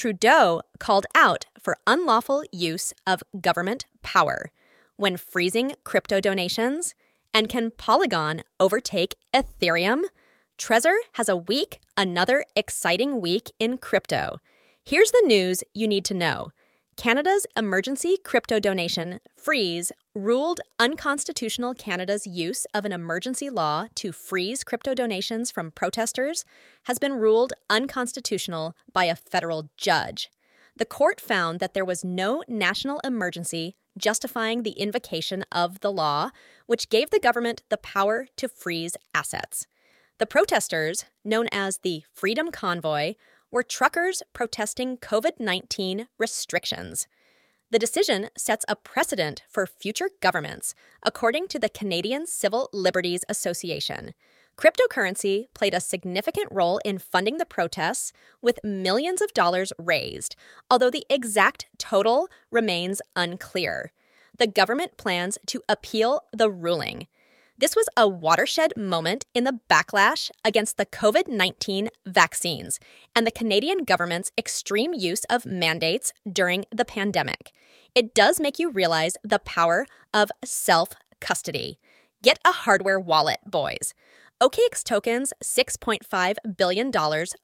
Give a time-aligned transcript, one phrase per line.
[0.00, 4.50] Trudeau called out for unlawful use of government power
[4.96, 6.94] when freezing crypto donations.
[7.34, 10.04] And can Polygon overtake Ethereum?
[10.56, 14.38] Trezor has a week, another exciting week in crypto.
[14.82, 16.50] Here's the news you need to know.
[17.00, 24.62] Canada's emergency crypto donation freeze ruled unconstitutional Canada's use of an emergency law to freeze
[24.62, 26.44] crypto donations from protesters
[26.82, 30.28] has been ruled unconstitutional by a federal judge.
[30.76, 36.28] The court found that there was no national emergency justifying the invocation of the law,
[36.66, 39.66] which gave the government the power to freeze assets.
[40.18, 43.14] The protesters, known as the Freedom Convoy,
[43.50, 47.06] were truckers protesting COVID 19 restrictions.
[47.70, 54.12] The decision sets a precedent for future governments, according to the Canadian Civil Liberties Association.
[54.56, 60.36] Cryptocurrency played a significant role in funding the protests, with millions of dollars raised,
[60.70, 63.92] although the exact total remains unclear.
[64.36, 67.06] The government plans to appeal the ruling.
[67.60, 72.80] This was a watershed moment in the backlash against the COVID 19 vaccines
[73.14, 77.52] and the Canadian government's extreme use of mandates during the pandemic.
[77.94, 80.88] It does make you realize the power of self
[81.20, 81.78] custody.
[82.22, 83.92] Get a hardware wallet, boys.
[84.40, 86.90] OKX tokens $6.5 billion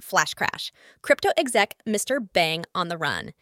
[0.00, 0.70] flash crash.
[1.02, 2.24] Crypto exec Mr.
[2.32, 3.32] Bang on the run.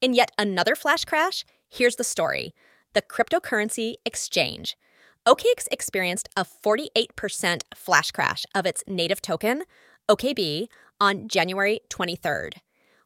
[0.00, 2.54] In yet another flash crash, here's the story
[2.94, 4.78] the cryptocurrency exchange.
[5.26, 9.64] OKX experienced a 48% flash crash of its native token,
[10.08, 10.68] OKB,
[11.00, 12.54] on January 23rd.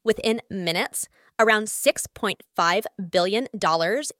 [0.05, 3.49] Within minutes, around $6.5 billion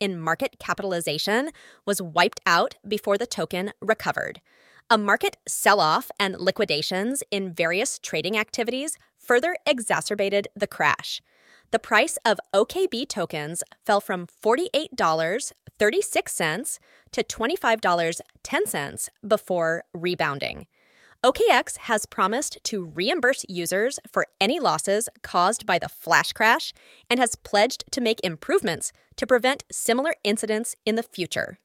[0.01, 1.51] in market capitalization
[1.85, 4.41] was wiped out before the token recovered.
[4.89, 11.21] A market sell off and liquidations in various trading activities further exacerbated the crash.
[11.73, 16.79] The price of OKB tokens fell from $48.36
[17.13, 20.67] to $25.10 before rebounding.
[21.23, 26.73] OKX has promised to reimburse users for any losses caused by the flash crash
[27.09, 31.61] and has pledged to make improvements to prevent similar incidents in the future.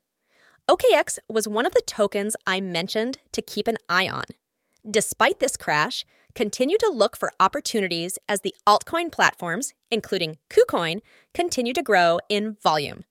[0.70, 4.26] OKX was one of the tokens I mentioned to keep an eye on.
[4.90, 6.06] Despite this crash,
[6.36, 11.00] continue to look for opportunities as the altcoin platforms, including KuCoin,
[11.34, 13.06] continue to grow in volume.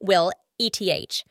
[0.00, 1.22] Will ETH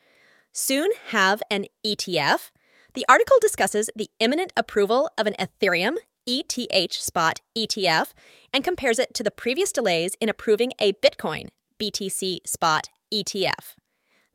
[0.52, 2.50] soon have an ETF?
[2.94, 5.96] The article discusses the imminent approval of an Ethereum
[6.26, 8.12] ETH spot ETF
[8.52, 11.48] and compares it to the previous delays in approving a Bitcoin
[11.80, 13.74] BTC spot ETF.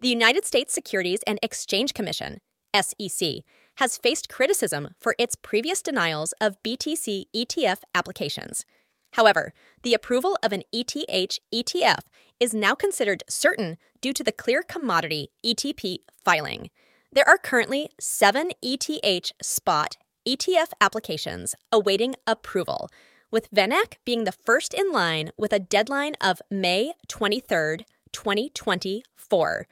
[0.01, 2.39] The United States Securities and Exchange Commission,
[2.75, 3.43] SEC,
[3.75, 8.65] has faced criticism for its previous denials of BTC ETF applications.
[9.13, 9.53] However,
[9.83, 11.99] the approval of an ETH ETF
[12.39, 16.69] is now considered certain due to the Clear Commodity ETP filing.
[17.11, 19.97] There are currently seven ETH spot
[20.27, 22.89] ETF applications awaiting approval,
[23.31, 29.67] with VanEck being the first in line with a deadline of May 23, 2024.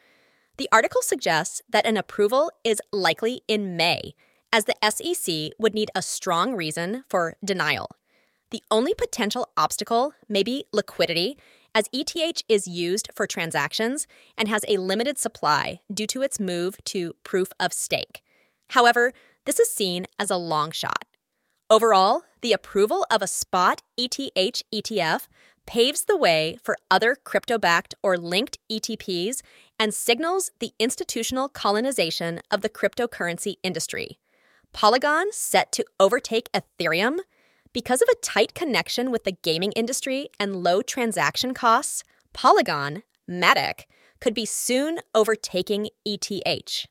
[0.57, 4.13] The article suggests that an approval is likely in May,
[4.51, 7.89] as the SEC would need a strong reason for denial.
[8.51, 11.39] The only potential obstacle may be liquidity,
[11.73, 14.05] as ETH is used for transactions
[14.37, 18.21] and has a limited supply due to its move to proof of stake.
[18.69, 19.11] However,
[19.45, 21.05] this is seen as a long shot.
[21.67, 25.27] Overall, the approval of a spot ETH ETF
[25.65, 29.41] paves the way for other crypto backed or linked ETPs
[29.83, 34.17] and signals the institutional colonization of the cryptocurrency industry.
[34.71, 37.17] Polygon set to overtake Ethereum
[37.73, 42.01] because of a tight connection with the gaming industry and low transaction costs.
[42.31, 43.81] Polygon, Matic,
[44.21, 46.85] could be soon overtaking ETH.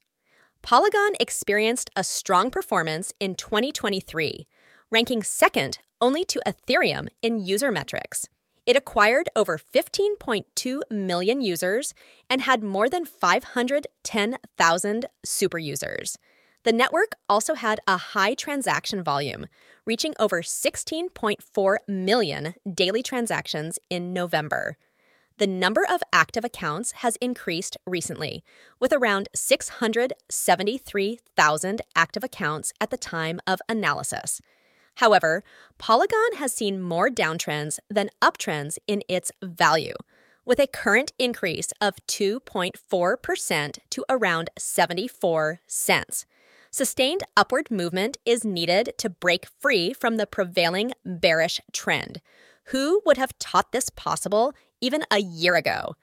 [0.60, 4.46] Polygon experienced a strong performance in 2023,
[4.90, 8.28] ranking second only to Ethereum in user metrics.
[8.64, 11.94] It acquired over 15.2 million users
[12.30, 16.16] and had more than 510,000 super users.
[16.64, 19.46] The network also had a high transaction volume,
[19.84, 24.76] reaching over 16.4 million daily transactions in November.
[25.38, 28.44] The number of active accounts has increased recently,
[28.78, 34.40] with around 673,000 active accounts at the time of analysis.
[34.96, 35.42] However,
[35.78, 39.94] Polygon has seen more downtrends than uptrends in its value,
[40.44, 46.26] with a current increase of 2.4% to around 74 cents.
[46.70, 52.20] Sustained upward movement is needed to break free from the prevailing bearish trend.
[52.66, 55.96] Who would have taught this possible even a year ago?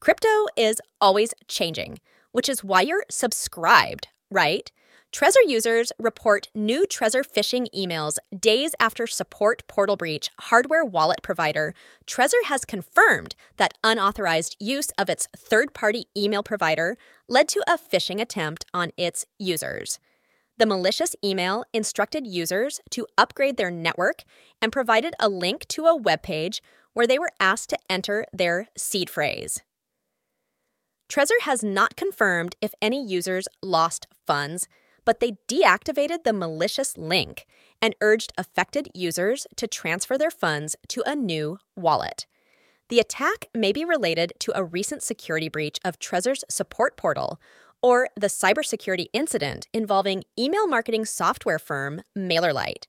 [0.00, 2.00] Crypto is always changing,
[2.32, 4.70] which is why you're subscribed, right?
[5.12, 11.72] Trezor users report new Trezor phishing emails days after support portal breach hardware wallet provider
[12.06, 16.98] Trezor has confirmed that unauthorized use of its third party email provider
[17.28, 19.98] led to a phishing attempt on its users.
[20.58, 24.22] The malicious email instructed users to upgrade their network
[24.60, 26.62] and provided a link to a web page
[26.92, 29.62] where they were asked to enter their seed phrase.
[31.08, 34.66] Trezor has not confirmed if any users lost funds
[35.06, 37.46] but they deactivated the malicious link
[37.80, 42.26] and urged affected users to transfer their funds to a new wallet.
[42.88, 47.40] The attack may be related to a recent security breach of Trezor's support portal
[47.82, 52.86] or the cybersecurity incident involving email marketing software firm MailerLite.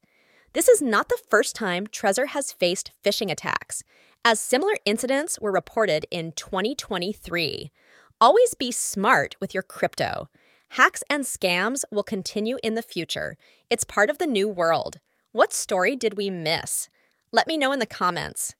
[0.54, 3.84] This is not the first time Trezor has faced phishing attacks,
[4.25, 7.72] as similar incidents were reported in 2023.
[8.20, 10.30] Always be smart with your crypto.
[10.72, 13.38] Hacks and scams will continue in the future.
[13.69, 15.00] It's part of the new world.
[15.31, 16.90] What story did we miss?
[17.31, 18.54] Let me know in the comments.